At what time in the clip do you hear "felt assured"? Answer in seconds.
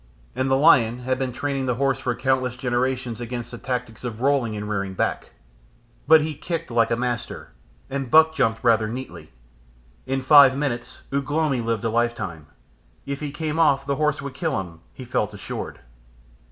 15.05-15.81